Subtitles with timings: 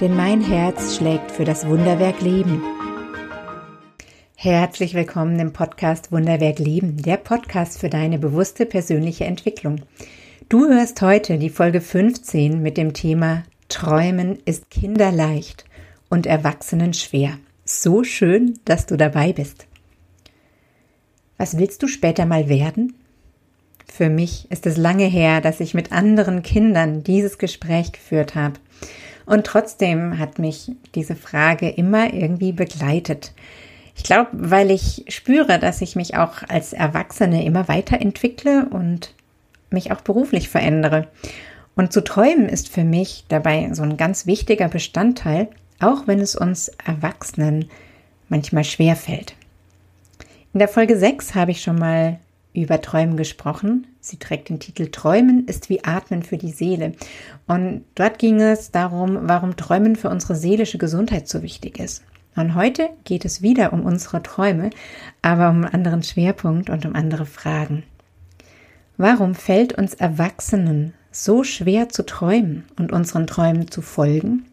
[0.00, 2.62] denn mein Herz schlägt für das Wunderwerk Leben.
[4.36, 9.80] Herzlich willkommen im Podcast Wunderwerk Leben, der Podcast für deine bewusste persönliche Entwicklung.
[10.48, 15.64] Du hörst heute die Folge 15 mit dem Thema Träumen ist kinderleicht
[16.08, 17.36] und Erwachsenen schwer.
[17.64, 19.66] So schön, dass du dabei bist.
[21.38, 22.94] Was willst du später mal werden?
[23.92, 28.60] Für mich ist es lange her, dass ich mit anderen Kindern dieses Gespräch geführt habe.
[29.28, 33.32] Und trotzdem hat mich diese Frage immer irgendwie begleitet.
[33.94, 39.12] Ich glaube, weil ich spüre, dass ich mich auch als Erwachsene immer weiterentwickle und
[39.68, 41.08] mich auch beruflich verändere.
[41.76, 45.48] Und zu träumen ist für mich dabei so ein ganz wichtiger Bestandteil,
[45.78, 47.68] auch wenn es uns Erwachsenen
[48.30, 49.34] manchmal schwer fällt.
[50.54, 52.18] In der Folge 6 habe ich schon mal
[52.54, 53.86] über Träumen gesprochen.
[54.00, 56.92] Sie trägt den Titel Träumen ist wie Atmen für die Seele.
[57.46, 62.02] Und dort ging es darum, warum Träumen für unsere seelische Gesundheit so wichtig ist.
[62.36, 64.70] Und heute geht es wieder um unsere Träume,
[65.22, 67.82] aber um einen anderen Schwerpunkt und um andere Fragen.
[68.96, 74.44] Warum fällt uns Erwachsenen so schwer zu träumen und unseren Träumen zu folgen?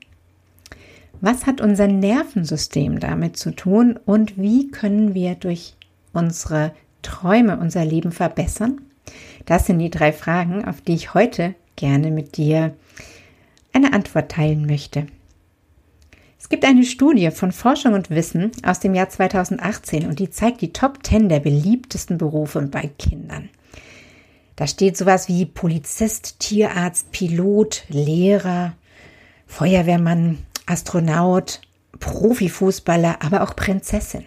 [1.22, 5.76] Was hat unser Nervensystem damit zu tun und wie können wir durch
[6.14, 6.73] unsere
[7.06, 8.81] Träume unser Leben verbessern?
[9.45, 12.73] Das sind die drei Fragen, auf die ich heute gerne mit dir
[13.73, 15.06] eine Antwort teilen möchte.
[16.39, 20.61] Es gibt eine Studie von Forschung und Wissen aus dem Jahr 2018 und die zeigt
[20.61, 23.50] die Top 10 der beliebtesten Berufe bei Kindern.
[24.55, 28.73] Da steht sowas wie Polizist, Tierarzt, Pilot, Lehrer,
[29.45, 31.61] Feuerwehrmann, Astronaut,
[31.99, 34.26] Profifußballer, aber auch Prinzessin.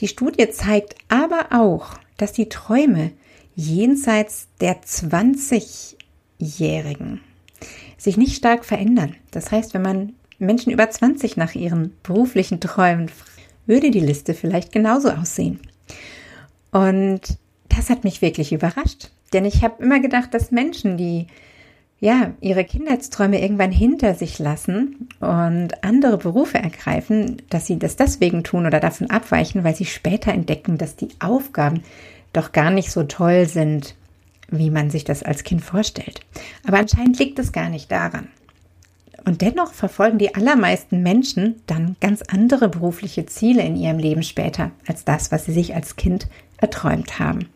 [0.00, 3.12] Die Studie zeigt aber auch, dass die Träume
[3.54, 7.20] jenseits der 20-Jährigen
[7.96, 9.14] sich nicht stark verändern.
[9.32, 13.10] Das heißt, wenn man Menschen über 20 nach ihren beruflichen Träumen
[13.66, 15.60] würde die Liste vielleicht genauso aussehen.
[16.70, 17.20] Und
[17.68, 21.26] das hat mich wirklich überrascht, denn ich habe immer gedacht, dass Menschen, die
[22.00, 28.44] ja, ihre Kindheitsträume irgendwann hinter sich lassen und andere Berufe ergreifen, dass sie das deswegen
[28.44, 31.82] tun oder davon abweichen, weil sie später entdecken, dass die Aufgaben
[32.32, 33.96] doch gar nicht so toll sind,
[34.48, 36.20] wie man sich das als Kind vorstellt.
[36.66, 38.28] Aber anscheinend liegt es gar nicht daran.
[39.24, 44.70] Und dennoch verfolgen die allermeisten Menschen dann ganz andere berufliche Ziele in ihrem Leben später
[44.86, 47.48] als das, was sie sich als Kind erträumt haben.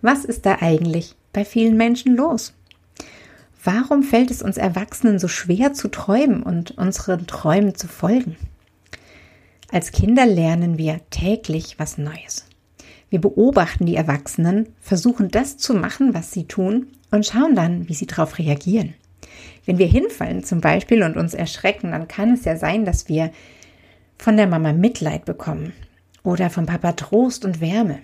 [0.00, 2.55] Was ist da eigentlich bei vielen Menschen los?
[3.66, 8.36] Warum fällt es uns Erwachsenen so schwer zu träumen und unseren Träumen zu folgen?
[9.72, 12.46] Als Kinder lernen wir täglich was Neues.
[13.10, 17.94] Wir beobachten die Erwachsenen, versuchen das zu machen, was sie tun und schauen dann, wie
[17.94, 18.94] sie darauf reagieren.
[19.64, 23.32] Wenn wir hinfallen zum Beispiel und uns erschrecken, dann kann es ja sein, dass wir
[24.16, 25.72] von der Mama Mitleid bekommen
[26.22, 27.98] oder vom Papa Trost und Wärme.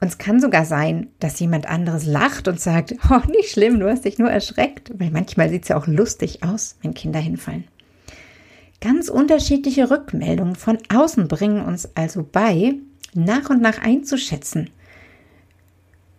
[0.00, 3.90] Und es kann sogar sein, dass jemand anderes lacht und sagt, oh, nicht schlimm, du
[3.90, 7.64] hast dich nur erschreckt, weil manchmal sieht es ja auch lustig aus, wenn Kinder hinfallen.
[8.80, 12.74] Ganz unterschiedliche Rückmeldungen von außen bringen uns also bei,
[13.14, 14.70] nach und nach einzuschätzen,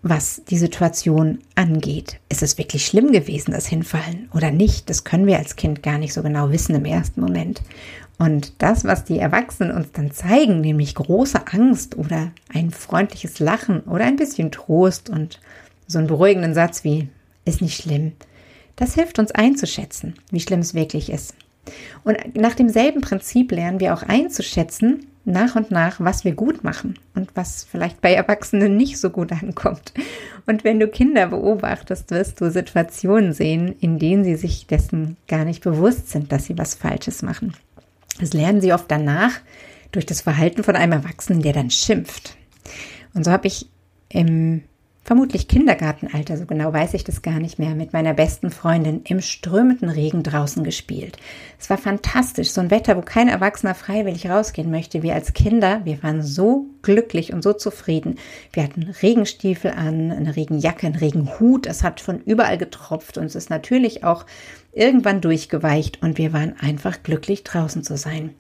[0.02, 2.20] was die Situation angeht.
[2.30, 4.90] Ist es wirklich schlimm gewesen, das Hinfallen oder nicht?
[4.90, 7.62] Das können wir als Kind gar nicht so genau wissen im ersten Moment.
[8.20, 13.82] Und das, was die Erwachsenen uns dann zeigen, nämlich große Angst oder ein freundliches Lachen
[13.82, 15.40] oder ein bisschen Trost und
[15.88, 17.10] so einen beruhigenden Satz wie
[17.46, 18.14] ist nicht schlimm,
[18.76, 21.36] das hilft uns einzuschätzen, wie schlimm es wirklich ist.
[22.04, 27.00] Und nach demselben Prinzip lernen wir auch einzuschätzen, nach und nach, was wir gut machen
[27.16, 29.94] und was vielleicht bei Erwachsenen nicht so gut ankommt.
[30.46, 35.46] Und wenn du Kinder beobachtest, wirst du Situationen sehen, in denen sie sich dessen gar
[35.46, 37.54] nicht bewusst sind, dass sie was Falsches machen.
[38.20, 39.32] Das lernen sie oft danach
[39.92, 42.36] durch das Verhalten von einem Erwachsenen, der dann schimpft.
[43.14, 43.68] Und so habe ich
[44.10, 44.64] im
[45.04, 49.22] vermutlich Kindergartenalter, so genau weiß ich das gar nicht mehr, mit meiner besten Freundin im
[49.22, 51.18] strömenden Regen draußen gespielt.
[51.60, 55.04] Es war fantastisch, so ein Wetter, wo kein Erwachsener freiwillig rausgehen möchte.
[55.04, 58.16] Wir als Kinder, wir waren so glücklich und so zufrieden.
[58.54, 61.68] Wir hatten Regenstiefel an, eine Regenjacke, einen Regenhut.
[61.68, 64.26] Es hat von überall getropft und es ist natürlich auch
[64.74, 68.32] irgendwann durchgeweicht und wir waren einfach glücklich draußen zu sein.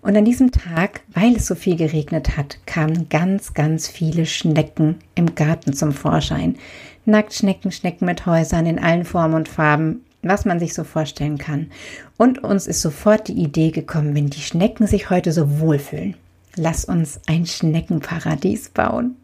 [0.00, 4.96] Und an diesem Tag, weil es so viel geregnet hat, kamen ganz, ganz viele Schnecken
[5.14, 6.56] im Garten zum Vorschein.
[7.04, 11.70] Nacktschnecken, Schnecken mit Häusern in allen Formen und Farben, was man sich so vorstellen kann.
[12.16, 16.14] Und uns ist sofort die Idee gekommen, wenn die Schnecken sich heute so wohlfühlen,
[16.56, 19.16] lass uns ein Schneckenparadies bauen.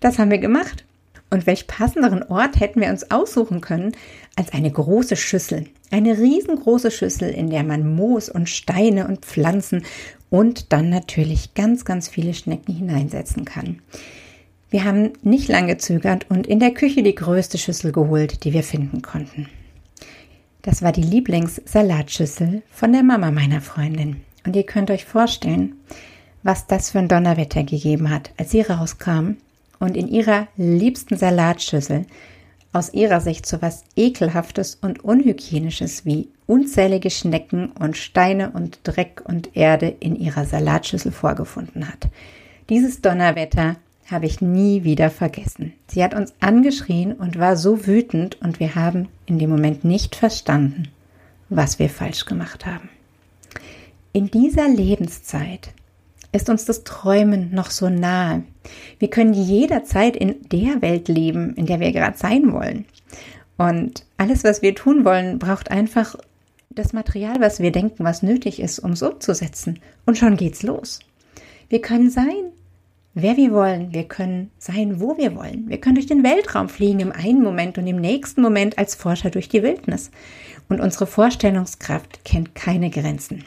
[0.00, 0.86] Das haben wir gemacht.
[1.30, 3.92] Und welch passenderen Ort hätten wir uns aussuchen können
[4.36, 5.66] als eine große Schüssel.
[5.92, 9.84] Eine riesengroße Schüssel, in der man Moos und Steine und Pflanzen
[10.28, 13.80] und dann natürlich ganz, ganz viele Schnecken hineinsetzen kann.
[14.70, 18.62] Wir haben nicht lange gezögert und in der Küche die größte Schüssel geholt, die wir
[18.62, 19.48] finden konnten.
[20.62, 24.20] Das war die Lieblingssalatschüssel von der Mama meiner Freundin.
[24.46, 25.74] Und ihr könnt euch vorstellen,
[26.42, 29.36] was das für ein Donnerwetter gegeben hat, als sie rauskam
[29.80, 32.06] und in ihrer liebsten Salatschüssel
[32.72, 39.22] aus ihrer Sicht so was Ekelhaftes und Unhygienisches wie unzählige Schnecken und Steine und Dreck
[39.24, 42.08] und Erde in ihrer Salatschüssel vorgefunden hat.
[42.68, 43.76] Dieses Donnerwetter
[44.08, 45.72] habe ich nie wieder vergessen.
[45.88, 50.14] Sie hat uns angeschrien und war so wütend und wir haben in dem Moment nicht
[50.14, 50.88] verstanden,
[51.48, 52.88] was wir falsch gemacht haben.
[54.12, 55.70] In dieser Lebenszeit
[56.32, 58.44] ist uns das Träumen noch so nahe.
[58.98, 62.84] Wir können jederzeit in der Welt leben, in der wir gerade sein wollen.
[63.56, 66.16] Und alles, was wir tun wollen, braucht einfach
[66.70, 69.80] das Material, was wir denken, was nötig ist, um es umzusetzen.
[70.06, 71.00] Und schon geht's los.
[71.68, 72.52] Wir können sein,
[73.14, 73.92] wer wir wollen.
[73.92, 75.68] Wir können sein, wo wir wollen.
[75.68, 79.30] Wir können durch den Weltraum fliegen im einen Moment und im nächsten Moment als Forscher
[79.30, 80.10] durch die Wildnis.
[80.68, 83.44] Und unsere Vorstellungskraft kennt keine Grenzen.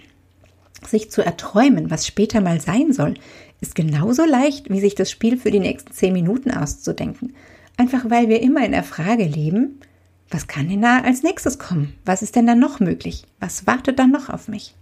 [0.87, 3.15] Sich zu erträumen, was später mal sein soll,
[3.61, 7.33] ist genauso leicht, wie sich das Spiel für die nächsten zehn Minuten auszudenken.
[7.77, 9.79] Einfach weil wir immer in der Frage leben,
[10.29, 11.93] was kann denn da als nächstes kommen?
[12.05, 13.25] Was ist denn da noch möglich?
[13.39, 14.75] Was wartet dann noch auf mich?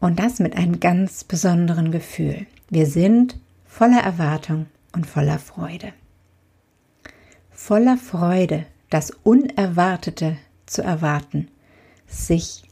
[0.00, 2.46] Und das mit einem ganz besonderen Gefühl.
[2.68, 5.92] Wir sind voller Erwartung und voller Freude.
[7.50, 10.36] Voller Freude, das Unerwartete
[10.66, 11.48] zu erwarten,
[12.06, 12.64] sich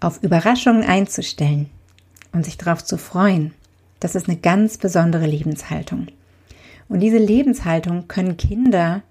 [0.00, 1.68] auf Überraschungen einzustellen
[2.32, 3.52] und sich darauf zu freuen,
[4.00, 6.06] das ist eine ganz besondere Lebenshaltung.
[6.88, 9.02] Und diese Lebenshaltung können Kinder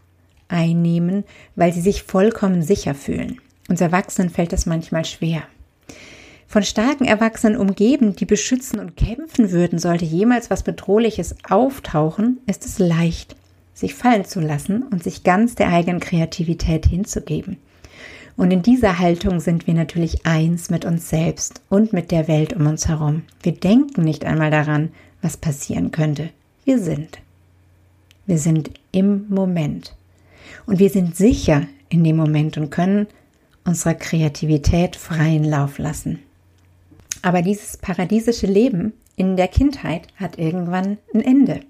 [0.47, 1.23] einnehmen,
[1.55, 3.39] weil sie sich vollkommen sicher fühlen.
[3.67, 5.43] Uns Erwachsenen fällt das manchmal schwer.
[6.47, 12.65] Von starken Erwachsenen umgeben, die beschützen und kämpfen würden, sollte jemals was Bedrohliches auftauchen, ist
[12.65, 13.35] es leicht,
[13.73, 17.57] sich fallen zu lassen und sich ganz der eigenen Kreativität hinzugeben.
[18.37, 22.53] Und in dieser Haltung sind wir natürlich eins mit uns selbst und mit der Welt
[22.53, 23.23] um uns herum.
[23.41, 24.91] Wir denken nicht einmal daran,
[25.23, 26.29] was passieren könnte.
[26.63, 27.17] Wir sind.
[28.27, 29.95] Wir sind im Moment.
[30.67, 33.07] Und wir sind sicher in dem Moment und können
[33.65, 36.19] unserer Kreativität freien Lauf lassen.
[37.23, 41.61] Aber dieses paradiesische Leben in der Kindheit hat irgendwann ein Ende.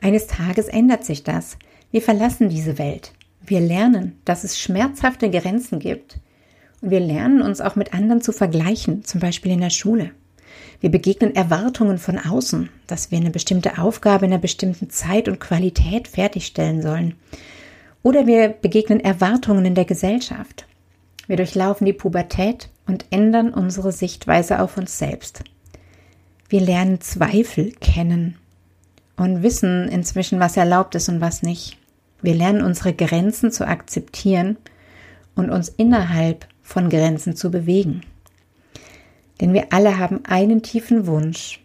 [0.00, 1.56] Eines Tages ändert sich das.
[1.92, 3.12] Wir verlassen diese Welt.
[3.46, 6.18] Wir lernen, dass es schmerzhafte Grenzen gibt.
[6.80, 10.10] Und wir lernen uns auch mit anderen zu vergleichen, zum Beispiel in der Schule.
[10.80, 15.40] Wir begegnen Erwartungen von außen, dass wir eine bestimmte Aufgabe in einer bestimmten Zeit und
[15.40, 17.14] Qualität fertigstellen sollen.
[18.02, 20.66] Oder wir begegnen Erwartungen in der Gesellschaft.
[21.26, 25.44] Wir durchlaufen die Pubertät und ändern unsere Sichtweise auf uns selbst.
[26.48, 28.36] Wir lernen Zweifel kennen
[29.16, 31.78] und wissen inzwischen, was erlaubt ist und was nicht.
[32.26, 34.56] Wir lernen unsere Grenzen zu akzeptieren
[35.36, 38.00] und uns innerhalb von Grenzen zu bewegen.
[39.40, 41.60] Denn wir alle haben einen tiefen Wunsch,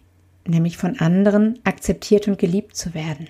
[0.46, 3.28] nämlich von anderen akzeptiert und geliebt zu werden.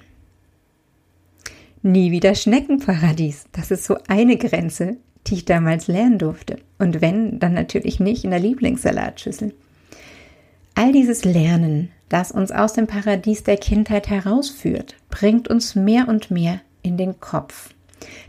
[1.82, 4.98] Nie wieder Schneckenparadies, das ist so eine Grenze,
[5.28, 6.58] die ich damals lernen durfte.
[6.80, 9.54] Und wenn, dann natürlich nicht in der Lieblingssalatschüssel.
[10.76, 16.30] All dieses Lernen, das uns aus dem Paradies der Kindheit herausführt, bringt uns mehr und
[16.30, 17.74] mehr in den Kopf.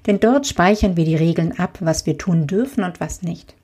[0.07, 3.55] Denn dort speichern wir die Regeln ab, was wir tun dürfen und was nicht.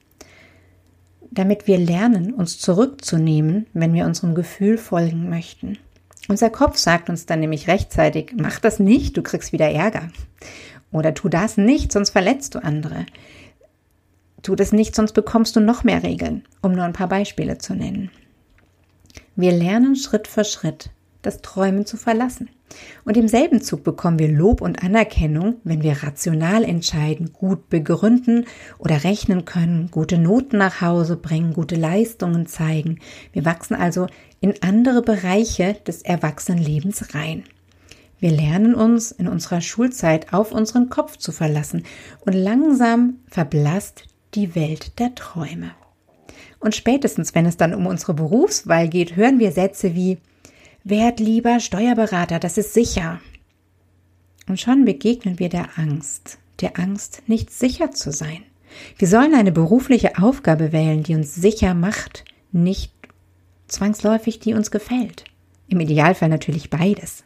[1.30, 5.78] Damit wir lernen, uns zurückzunehmen, wenn wir unserem Gefühl folgen möchten.
[6.28, 10.08] Unser Kopf sagt uns dann nämlich rechtzeitig, mach das nicht, du kriegst wieder Ärger.
[10.90, 13.06] Oder tu das nicht, sonst verletzt du andere.
[14.42, 17.74] Tu das nicht, sonst bekommst du noch mehr Regeln, um nur ein paar Beispiele zu
[17.74, 18.10] nennen.
[19.36, 20.90] Wir lernen Schritt für Schritt,
[21.28, 22.48] das Träumen zu verlassen.
[23.04, 28.46] Und im selben Zug bekommen wir Lob und Anerkennung, wenn wir rational entscheiden, gut begründen
[28.78, 32.98] oder rechnen können, gute Noten nach Hause bringen, gute Leistungen zeigen.
[33.32, 34.06] Wir wachsen also
[34.40, 37.44] in andere Bereiche des Erwachsenenlebens rein.
[38.20, 41.84] Wir lernen uns in unserer Schulzeit auf unseren Kopf zu verlassen
[42.24, 44.04] und langsam verblasst
[44.34, 45.72] die Welt der Träume.
[46.58, 50.18] Und spätestens, wenn es dann um unsere Berufswahl geht, hören wir Sätze wie
[50.88, 53.20] Werd lieber Steuerberater, das ist sicher.
[54.48, 58.42] Und schon begegnen wir der Angst, der Angst, nicht sicher zu sein.
[58.96, 62.90] Wir sollen eine berufliche Aufgabe wählen, die uns sicher macht, nicht
[63.66, 65.24] zwangsläufig, die uns gefällt.
[65.68, 67.22] Im Idealfall natürlich beides.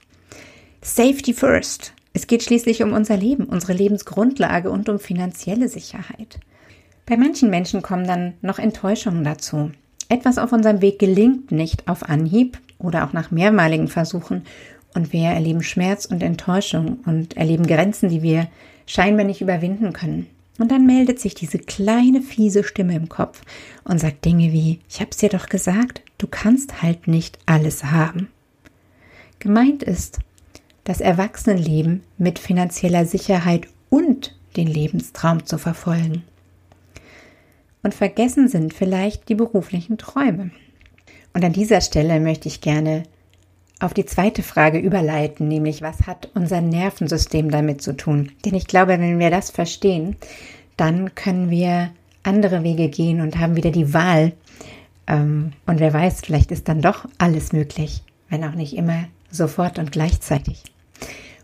[0.81, 1.92] Safety first.
[2.14, 6.40] Es geht schließlich um unser Leben, unsere Lebensgrundlage und um finanzielle Sicherheit.
[7.07, 9.71] Bei manchen Menschen kommen dann noch Enttäuschungen dazu.
[10.09, 14.42] Etwas auf unserem Weg gelingt nicht auf Anhieb oder auch nach mehrmaligen Versuchen
[14.94, 18.48] und wir erleben Schmerz und Enttäuschung und erleben Grenzen, die wir
[18.86, 20.26] scheinbar nicht überwinden können.
[20.58, 23.42] Und dann meldet sich diese kleine fiese Stimme im Kopf
[23.84, 28.28] und sagt Dinge wie, ich hab's dir doch gesagt, du kannst halt nicht alles haben.
[29.38, 30.18] Gemeint ist,
[30.84, 36.22] das Erwachsenenleben mit finanzieller Sicherheit und den Lebenstraum zu verfolgen.
[37.82, 40.50] Und vergessen sind vielleicht die beruflichen Träume.
[41.34, 43.04] Und an dieser Stelle möchte ich gerne
[43.80, 48.30] auf die zweite Frage überleiten, nämlich was hat unser Nervensystem damit zu tun?
[48.44, 50.16] Denn ich glaube, wenn wir das verstehen,
[50.76, 51.90] dann können wir
[52.22, 54.32] andere Wege gehen und haben wieder die Wahl.
[55.08, 59.78] Ähm, und wer weiß, vielleicht ist dann doch alles möglich, wenn auch nicht immer sofort
[59.78, 60.62] und gleichzeitig.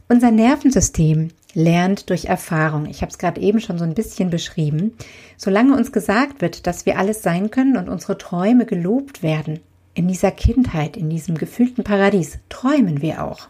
[0.09, 2.87] Unser Nervensystem lernt durch Erfahrung.
[2.87, 4.95] Ich habe es gerade eben schon so ein bisschen beschrieben.
[5.37, 9.61] Solange uns gesagt wird, dass wir alles sein können und unsere Träume gelobt werden,
[9.99, 13.49] in dieser Kindheit, in diesem gefühlten Paradies, träumen wir auch.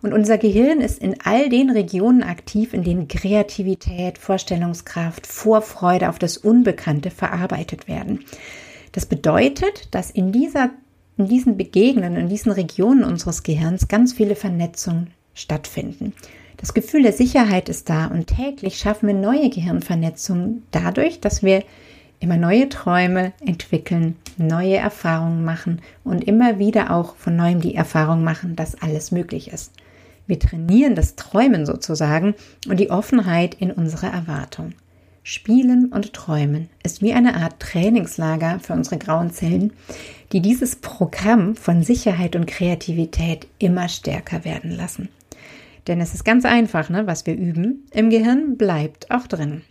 [0.00, 6.18] Und unser Gehirn ist in all den Regionen aktiv, in denen Kreativität, Vorstellungskraft, Vorfreude auf
[6.18, 8.24] das Unbekannte verarbeitet werden.
[8.92, 10.70] Das bedeutet, dass in, dieser,
[11.18, 16.14] in diesen Begegnen, in diesen Regionen unseres Gehirns ganz viele Vernetzungen stattfinden.
[16.56, 21.62] Das Gefühl der Sicherheit ist da und täglich schaffen wir neue Gehirnvernetzungen dadurch, dass wir
[22.20, 28.24] immer neue Träume entwickeln, neue Erfahrungen machen und immer wieder auch von neuem die Erfahrung
[28.24, 29.72] machen, dass alles möglich ist.
[30.26, 32.34] Wir trainieren das Träumen sozusagen
[32.68, 34.72] und die Offenheit in unserer Erwartung.
[35.22, 39.72] Spielen und Träumen ist wie eine Art Trainingslager für unsere grauen Zellen,
[40.32, 45.08] die dieses Programm von Sicherheit und Kreativität immer stärker werden lassen.
[45.86, 47.06] Denn es ist ganz einfach, ne?
[47.06, 49.62] was wir üben im Gehirn bleibt auch drin.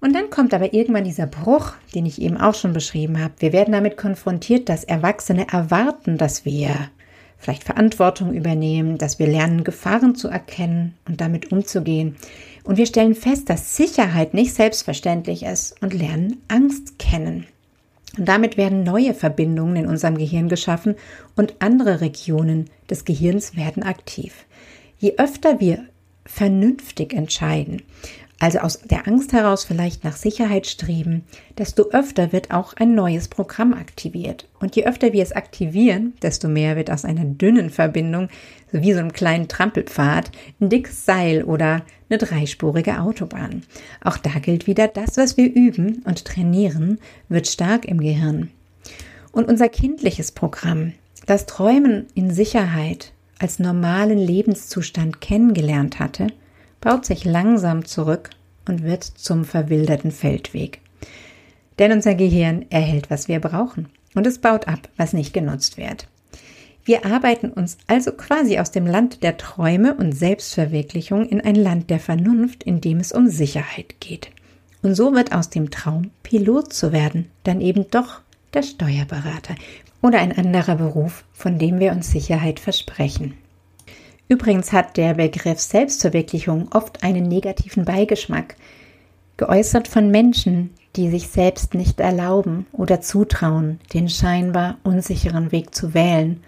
[0.00, 3.34] Und dann kommt aber irgendwann dieser Bruch, den ich eben auch schon beschrieben habe.
[3.38, 6.90] Wir werden damit konfrontiert, dass Erwachsene erwarten, dass wir
[7.38, 12.16] vielleicht Verantwortung übernehmen, dass wir lernen, Gefahren zu erkennen und damit umzugehen.
[12.64, 17.46] Und wir stellen fest, dass Sicherheit nicht selbstverständlich ist und lernen Angst kennen.
[18.18, 20.94] Und damit werden neue Verbindungen in unserem Gehirn geschaffen
[21.36, 24.46] und andere Regionen des Gehirns werden aktiv.
[24.98, 25.84] Je öfter wir
[26.24, 27.82] vernünftig entscheiden
[28.38, 31.24] also aus der Angst heraus vielleicht nach Sicherheit streben,
[31.56, 34.46] desto öfter wird auch ein neues Programm aktiviert.
[34.60, 38.28] Und je öfter wir es aktivieren, desto mehr wird aus einer dünnen Verbindung,
[38.70, 43.62] so wie so einem kleinen Trampelpfad, ein dickes Seil oder eine dreispurige Autobahn.
[44.04, 48.50] Auch da gilt wieder, das, was wir üben und trainieren, wird stark im Gehirn.
[49.32, 50.92] Und unser kindliches Programm,
[51.24, 56.28] das Träumen in Sicherheit als normalen Lebenszustand kennengelernt hatte,
[56.86, 58.30] baut sich langsam zurück
[58.68, 60.78] und wird zum verwilderten Feldweg.
[61.80, 66.06] Denn unser Gehirn erhält, was wir brauchen, und es baut ab, was nicht genutzt wird.
[66.84, 71.90] Wir arbeiten uns also quasi aus dem Land der Träume und Selbstverwirklichung in ein Land
[71.90, 74.30] der Vernunft, in dem es um Sicherheit geht.
[74.82, 78.20] Und so wird aus dem Traum, Pilot zu werden, dann eben doch
[78.54, 79.56] der Steuerberater
[80.02, 83.34] oder ein anderer Beruf, von dem wir uns Sicherheit versprechen.
[84.28, 88.56] Übrigens hat der Begriff Selbstverwirklichung oft einen negativen Beigeschmack,
[89.36, 95.94] geäußert von Menschen, die sich selbst nicht erlauben oder zutrauen, den scheinbar unsicheren Weg zu
[95.94, 96.42] wählen,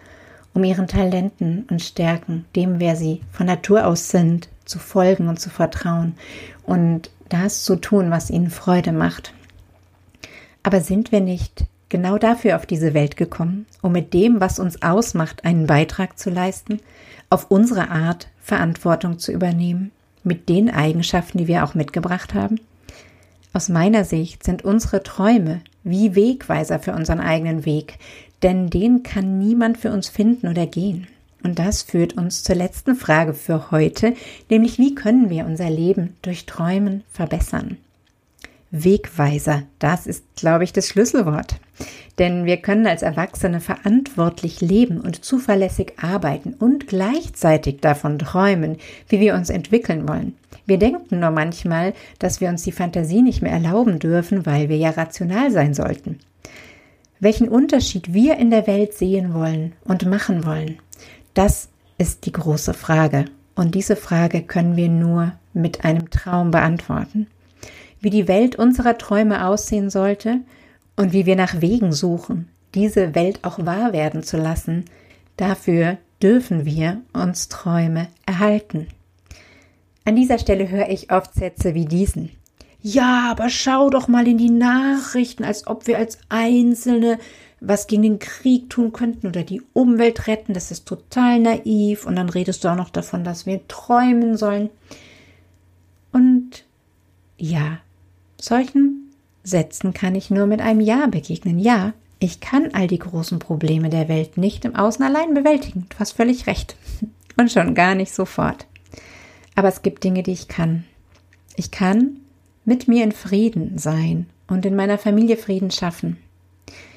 [0.55, 5.39] um ihren Talenten und Stärken, dem wer sie von Natur aus sind, zu folgen und
[5.39, 6.15] zu vertrauen
[6.65, 9.35] und das zu tun, was ihnen Freude macht.
[10.63, 14.83] Aber sind wir nicht genau dafür auf diese Welt gekommen, um mit dem, was uns
[14.83, 16.81] ausmacht, einen Beitrag zu leisten,
[17.31, 19.93] auf unsere Art Verantwortung zu übernehmen,
[20.25, 22.61] mit den Eigenschaften, die wir auch mitgebracht haben?
[23.53, 27.99] Aus meiner Sicht sind unsere Träume wie Wegweiser für unseren eigenen Weg,
[28.43, 31.07] denn den kann niemand für uns finden oder gehen.
[31.43, 34.15] Und das führt uns zur letzten Frage für heute,
[34.51, 37.79] nämlich wie können wir unser Leben durch Träumen verbessern?
[38.71, 39.63] Wegweiser.
[39.79, 41.57] Das ist, glaube ich, das Schlüsselwort.
[42.19, 48.77] Denn wir können als Erwachsene verantwortlich leben und zuverlässig arbeiten und gleichzeitig davon träumen,
[49.09, 50.35] wie wir uns entwickeln wollen.
[50.67, 54.77] Wir denken nur manchmal, dass wir uns die Fantasie nicht mehr erlauben dürfen, weil wir
[54.77, 56.19] ja rational sein sollten.
[57.21, 60.79] Welchen Unterschied wir in der Welt sehen wollen und machen wollen,
[61.35, 63.25] das ist die große Frage.
[63.55, 67.27] Und diese Frage können wir nur mit einem Traum beantworten.
[68.01, 70.41] Wie die Welt unserer Träume aussehen sollte
[70.97, 74.85] und wie wir nach Wegen suchen, diese Welt auch wahr werden zu lassen,
[75.37, 78.89] dafür dürfen wir uns Träume erhalten.
[80.05, 82.31] An dieser Stelle höre ich oft Sätze wie diesen.
[82.81, 87.19] Ja, aber schau doch mal in die Nachrichten, als ob wir als Einzelne
[87.61, 90.55] was gegen den Krieg tun könnten oder die Umwelt retten.
[90.55, 92.07] Das ist total naiv.
[92.07, 94.71] Und dann redest du auch noch davon, dass wir träumen sollen.
[96.13, 96.65] Und
[97.37, 97.79] ja,
[98.41, 101.59] solchen Sätzen kann ich nur mit einem Ja begegnen.
[101.59, 105.87] Ja, ich kann all die großen Probleme der Welt nicht im Außen allein bewältigen.
[105.89, 106.77] Du hast völlig recht.
[107.37, 108.67] Und schon gar nicht sofort.
[109.55, 110.85] Aber es gibt Dinge, die ich kann.
[111.57, 112.19] Ich kann
[112.65, 116.19] mit mir in Frieden sein und in meiner Familie Frieden schaffen.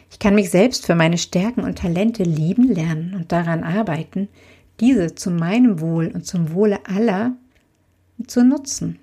[0.09, 4.27] Ich kann mich selbst für meine Stärken und Talente lieben lernen und daran arbeiten,
[4.79, 7.35] diese zu meinem Wohl und zum Wohle aller
[8.27, 8.99] zu nutzen.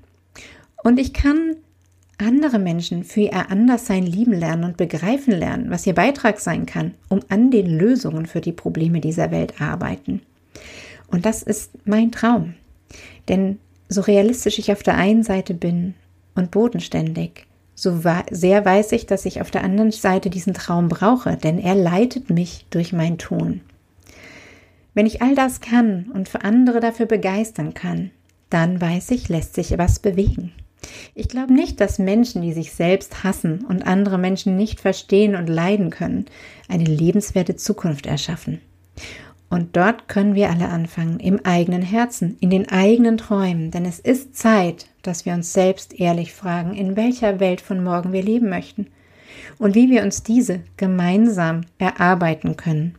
[0.83, 1.57] Und ich kann
[2.18, 6.94] andere Menschen für ihr Anderssein lieben lernen und begreifen lernen, was ihr Beitrag sein kann,
[7.08, 10.22] um an den Lösungen für die Probleme dieser Welt arbeiten.
[11.06, 12.54] Und das ist mein Traum.
[13.28, 13.58] Denn
[13.88, 15.94] so realistisch ich auf der einen Seite bin
[16.34, 21.37] und bodenständig, so sehr weiß ich, dass ich auf der anderen Seite diesen Traum brauche,
[21.37, 23.60] denn er leitet mich durch mein Tun.
[24.94, 28.10] Wenn ich all das kann und für andere dafür begeistern kann,
[28.50, 30.52] dann weiß ich, lässt sich was bewegen.
[31.14, 35.49] Ich glaube nicht, dass Menschen, die sich selbst hassen und andere Menschen nicht verstehen und
[35.49, 36.26] leiden können,
[36.68, 38.61] eine lebenswerte Zukunft erschaffen.
[39.50, 43.99] Und dort können wir alle anfangen, im eigenen Herzen, in den eigenen Träumen, denn es
[43.99, 48.50] ist Zeit, dass wir uns selbst ehrlich fragen, in welcher Welt von morgen wir leben
[48.50, 48.88] möchten
[49.58, 52.97] und wie wir uns diese gemeinsam erarbeiten können.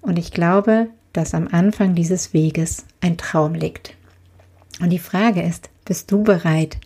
[0.00, 3.94] Und ich glaube, dass am Anfang dieses Weges ein Traum liegt.
[4.80, 6.78] Und die Frage ist, bist du bereit,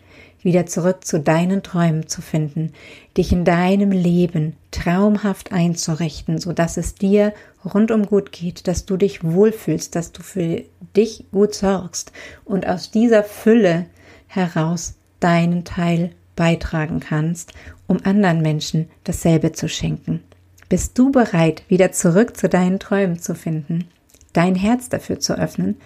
[0.47, 2.73] wieder zurück zu deinen Träumen zu finden,
[3.17, 8.97] dich in deinem Leben traumhaft einzurichten, so dass es dir rundum gut geht, dass du
[8.97, 10.63] dich wohlfühlst, dass du für
[10.95, 12.13] dich gut sorgst
[12.45, 13.87] und aus dieser Fülle
[14.29, 17.53] heraus deinen Teil beitragen kannst,
[17.89, 20.23] um anderen Menschen dasselbe zu schenken.
[20.69, 23.89] Bist du bereit, wieder zurück zu deinen Träumen zu finden,
[24.37, 25.77] dein Herz dafür zu öffnen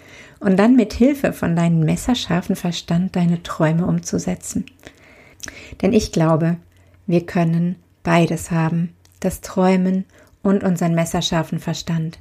[0.40, 4.66] und dann mit Hilfe von deinem messerscharfen Verstand deine Träume umzusetzen?
[5.82, 6.56] Denn ich glaube,
[7.06, 10.04] wir können beides haben, das Träumen
[10.42, 12.18] und unseren messerscharfen Verstand.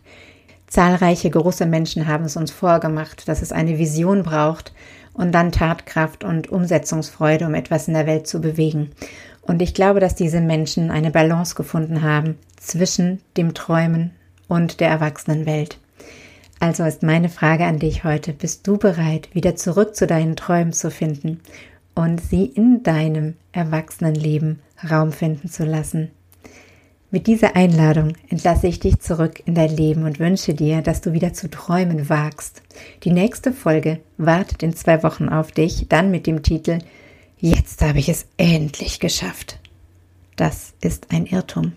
[0.68, 4.74] Zahlreiche große Menschen haben es uns vorgemacht, dass es eine Vision braucht
[5.14, 8.92] und dann Tatkraft und Umsetzungsfreude, um etwas in der Welt zu bewegen.
[9.42, 14.12] Und ich glaube, dass diese Menschen eine Balance gefunden haben zwischen dem Träumen
[14.48, 15.80] und der Erwachsenenwelt.
[16.60, 20.74] Also ist meine Frage an dich heute, bist du bereit, wieder zurück zu deinen Träumen
[20.74, 21.40] zu finden
[21.96, 26.12] und sie in deinem Erwachsenenleben Raum finden zu lassen?
[27.12, 31.14] Mit dieser Einladung entlasse ich dich zurück in dein Leben und wünsche dir, dass du
[31.14, 32.62] wieder zu träumen wagst.
[33.04, 36.80] Die nächste Folge wartet in zwei Wochen auf dich, dann mit dem Titel
[37.40, 39.60] Jetzt habe ich es endlich geschafft.
[40.36, 41.72] Das ist ein Irrtum.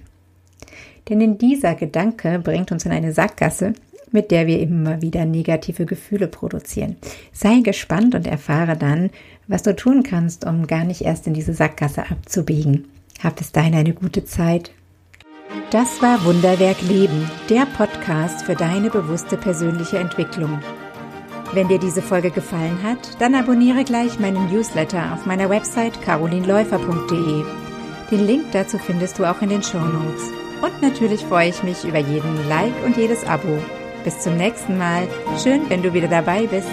[1.09, 3.75] Denn in dieser Gedanke bringt uns in eine Sackgasse,
[4.13, 6.97] mit der wir immer wieder negative Gefühle produzieren.
[7.33, 9.11] Sei gespannt und erfahre dann,
[9.49, 12.87] was du tun kannst, um gar nicht erst in diese Sackgasse abzubiegen.
[13.23, 14.73] Hab bis dahin eine gute Zeit.
[15.71, 20.61] Das war Wunderwerk Leben, der Podcast für deine bewusste persönliche Entwicklung.
[21.53, 27.45] Wenn dir diese Folge gefallen hat, dann abonniere gleich meinen Newsletter auf meiner Website carolinläufer.de.
[28.11, 30.31] Den Link dazu findest du auch in den Show Notes.
[30.63, 33.59] Und natürlich freue ich mich über jeden Like und jedes Abo.
[34.05, 35.07] Bis zum nächsten Mal.
[35.43, 36.69] Schön, wenn du wieder dabei bist.